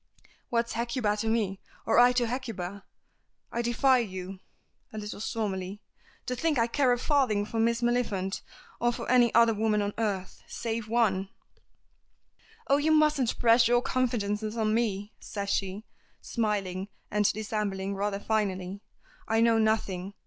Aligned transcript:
"'What's 0.49 0.73
Hecuba 0.73 1.15
to 1.17 1.27
me, 1.27 1.61
or 1.85 1.99
I 1.99 2.11
to 2.13 2.25
Hecuba?' 2.25 2.85
I 3.51 3.61
defy 3.61 3.99
you," 3.99 4.39
a 4.91 4.97
little 4.97 5.19
stormily, 5.19 5.79
"to 6.25 6.35
think 6.35 6.57
I 6.57 6.65
care 6.65 6.91
a 6.91 6.97
farthing 6.97 7.45
for 7.45 7.59
Miss 7.59 7.83
Maliphant 7.83 8.41
or 8.79 8.91
for 8.91 9.07
any 9.11 9.31
other 9.35 9.53
woman 9.53 9.79
on 9.79 9.93
earth 9.99 10.41
save 10.47 10.87
one!" 10.89 11.29
"Oh, 12.67 12.77
you 12.77 12.91
mustn't 12.91 13.37
press 13.37 13.67
your 13.67 13.83
confidences 13.83 14.57
on 14.57 14.73
me," 14.73 15.13
says 15.19 15.51
she, 15.51 15.85
smiling 16.19 16.87
and 17.11 17.31
dissembling 17.31 17.93
rather 17.93 18.19
finely; 18.19 18.81
"I 19.27 19.39
know 19.39 19.59
nothing. 19.59 20.15